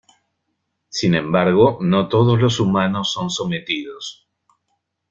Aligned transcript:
Sin 0.89 1.13
embargo, 1.13 1.77
no 1.79 2.07
todos 2.09 2.39
los 2.39 2.59
humanos 2.59 3.13
son 3.13 3.29
sometidos. 3.29 4.27